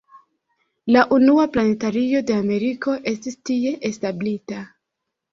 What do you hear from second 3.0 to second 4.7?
estis tie establita.